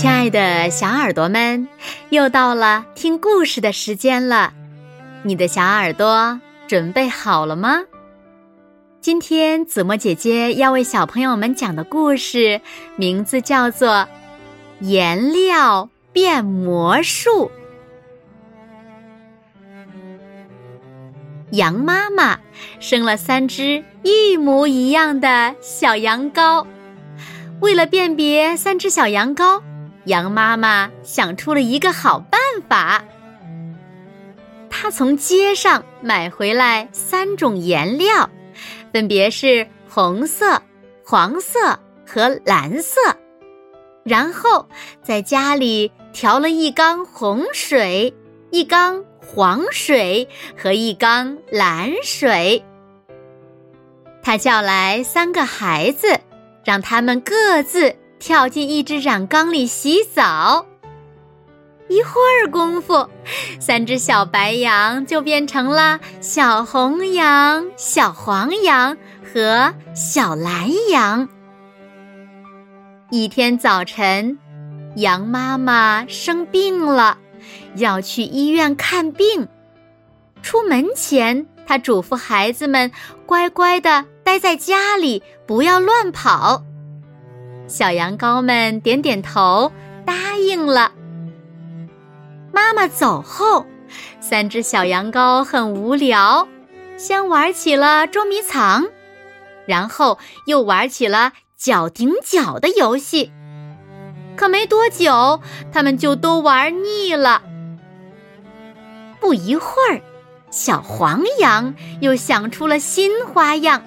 [0.00, 1.66] 亲爱的小耳朵们，
[2.10, 4.52] 又到了听故事的时间了。
[5.24, 7.80] 你的小耳朵准备好了吗？
[9.00, 12.60] 今天子墨姐姐要为小朋友们讲的故事
[12.94, 13.88] 名字叫做
[14.78, 17.50] 《颜料变魔术》。
[21.50, 22.38] 羊妈妈
[22.78, 26.64] 生了三只一模一样的小羊羔，
[27.60, 29.60] 为了辨别三只小羊羔。
[30.08, 33.04] 羊妈妈想出了一个好办法，
[34.68, 38.28] 她从街上买回来三种颜料，
[38.92, 40.60] 分别是红色、
[41.04, 43.00] 黄色和蓝色，
[44.02, 44.66] 然后
[45.02, 48.12] 在家里调了一缸红水、
[48.50, 52.64] 一缸黄水和一缸蓝水。
[54.22, 56.18] 他叫来三个孩子，
[56.64, 57.94] 让他们各自。
[58.18, 60.66] 跳进一只染缸里洗澡，
[61.88, 63.08] 一会儿功夫，
[63.60, 71.28] 三只小白羊就变成了小红羊、小黄羊和小蓝羊。
[73.10, 74.38] 一天早晨，
[74.96, 77.16] 羊妈妈生病了，
[77.76, 79.48] 要去医院看病。
[80.42, 82.90] 出门前，她嘱咐孩子们
[83.24, 86.62] 乖乖的待在家里，不要乱跑。
[87.68, 89.70] 小羊羔们点点头，
[90.06, 90.90] 答应了。
[92.50, 93.66] 妈妈走后，
[94.20, 96.48] 三只小羊羔很无聊，
[96.96, 98.86] 先玩起了捉迷藏，
[99.66, 103.30] 然后又玩起了脚顶脚的游戏。
[104.34, 107.42] 可没多久，他们就都玩腻了。
[109.20, 110.00] 不一会儿，
[110.50, 113.82] 小黄羊又想出了新花样。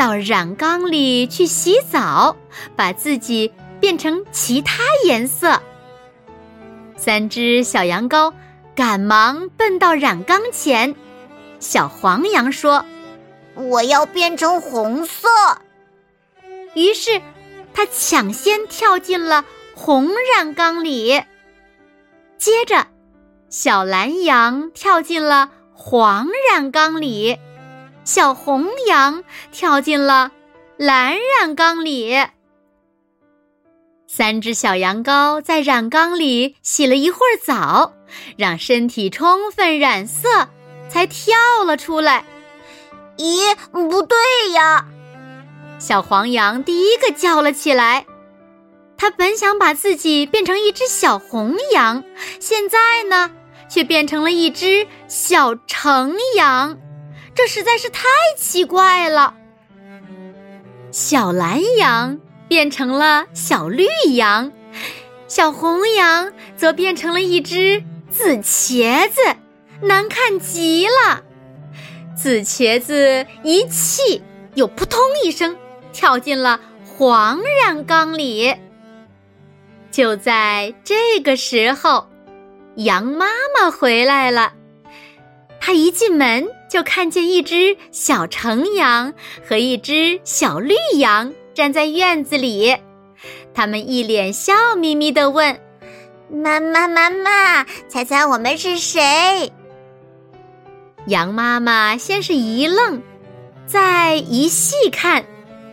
[0.00, 2.34] 到染缸里去洗澡，
[2.74, 5.60] 把自己变成其他颜色。
[6.96, 8.32] 三只小羊羔
[8.74, 10.94] 赶忙奔到染缸前，
[11.58, 12.82] 小黄羊说
[13.52, 15.28] ：“我要变成红色。”
[16.72, 17.20] 于是，
[17.74, 19.44] 它抢先跳进了
[19.74, 21.22] 红染缸里。
[22.38, 22.86] 接着，
[23.50, 27.38] 小蓝羊跳进了黄染缸里。
[28.12, 29.22] 小红羊
[29.52, 30.32] 跳进了
[30.76, 32.18] 蓝染缸里，
[34.08, 37.92] 三只小羊羔在染缸里洗了一会儿澡，
[38.36, 40.48] 让身体充分染色，
[40.88, 42.24] 才跳了出来。
[43.16, 44.18] 咦，不对
[44.54, 44.88] 呀！
[45.78, 48.04] 小黄羊第一个叫了起来。
[48.96, 52.02] 它本想把自己变成一只小红羊，
[52.40, 53.30] 现在呢，
[53.68, 56.76] 却变成了一只小橙羊。
[57.34, 58.04] 这实在是太
[58.36, 59.34] 奇怪了。
[60.90, 62.18] 小蓝羊
[62.48, 64.52] 变成了小绿羊，
[65.28, 69.20] 小红羊则变成了一只紫茄子，
[69.80, 71.22] 难看极了。
[72.16, 74.22] 紫茄子一气
[74.54, 75.56] 又扑通一声
[75.92, 78.54] 跳进了黄染缸里。
[79.90, 82.08] 就在这个时候，
[82.76, 83.26] 羊妈
[83.56, 84.52] 妈回来了。
[85.60, 86.48] 她一进门。
[86.70, 89.12] 就看见一只小橙羊
[89.44, 92.76] 和一只小绿羊站在院子里，
[93.52, 95.60] 他们一脸笑眯眯的问
[96.32, 99.52] ：“妈妈，妈妈，猜猜我们是谁？”
[101.08, 103.02] 羊妈妈先是一愣，
[103.66, 105.24] 再一细看，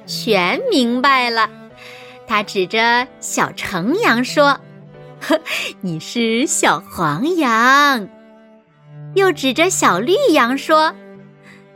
[0.08, 1.47] 全明白了。
[2.25, 4.59] 她指着小橙羊说
[5.22, 5.40] ：“呵，
[5.81, 8.09] 你是小黄羊。”
[9.16, 10.94] 又指着小绿羊说：“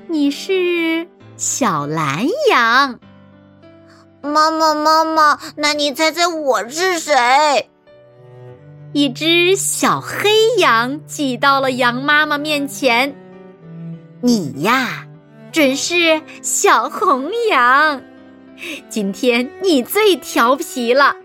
[0.08, 3.00] 你是小蓝羊。”
[4.22, 7.70] 妈妈，妈妈，那你猜猜我是谁？
[8.94, 13.16] 一只小黑羊挤到了羊妈妈面前。
[14.22, 15.08] 你呀，
[15.52, 18.02] 准是小红羊。
[18.90, 21.16] 今天你最调皮了，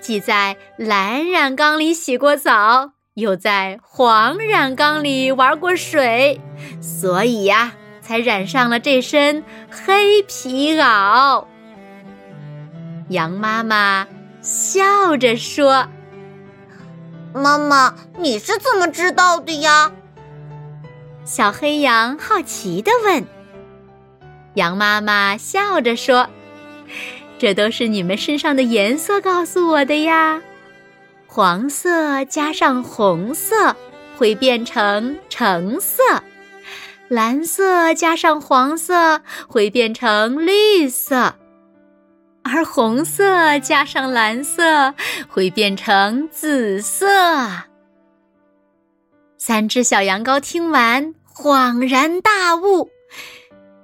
[0.00, 2.92] 挤在蓝染缸里洗过澡。
[3.18, 6.40] 又在黄染缸里玩过水，
[6.80, 11.44] 所以呀，才染上了这身黑皮袄。
[13.08, 14.06] 羊妈妈
[14.40, 15.84] 笑着说
[17.34, 19.90] ：“妈妈，你是怎么知道的呀？”
[21.26, 23.24] 小黑羊好奇地问。
[24.54, 26.28] 羊妈妈笑着说
[27.36, 30.40] ：“这都是你们身上的颜色告诉我的呀。”
[31.38, 33.76] 黄色加上红色
[34.16, 36.02] 会变成橙色，
[37.06, 41.32] 蓝色加上黄色会变成绿色，
[42.42, 44.92] 而红色加上蓝色
[45.28, 47.06] 会变成紫色。
[49.36, 52.90] 三只小羊羔听完，恍然大悟：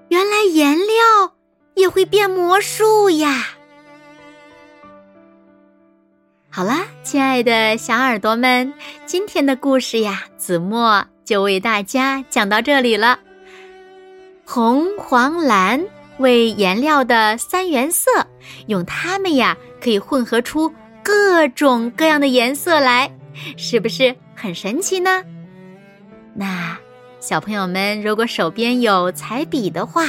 [0.09, 1.37] 原来颜料
[1.75, 3.47] 也会变魔术呀！
[6.57, 8.73] 好啦，亲爱的小耳朵们，
[9.07, 13.19] 今天的故事呀，子墨就为大家讲到这里了。
[14.45, 15.85] 红、黄、蓝
[16.19, 18.09] 为颜料的三原色，
[18.69, 20.73] 用它们呀，可以混合出
[21.03, 23.11] 各种各样的颜色来，
[23.57, 25.25] 是不是很神奇呢？
[26.35, 26.79] 那
[27.19, 30.07] 小朋友们，如果手边有彩笔的话，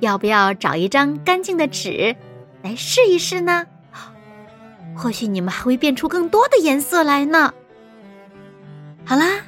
[0.00, 2.16] 要不要找一张干净的纸
[2.60, 3.64] 来试一试呢？
[4.96, 7.52] 或许你们还会变出更多的颜色来呢。
[9.04, 9.40] 好啦，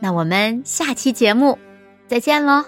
[0.00, 1.58] 那我们下期节目
[2.06, 2.64] 再见喽。